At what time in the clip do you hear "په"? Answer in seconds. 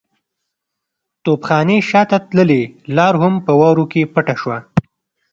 3.45-3.51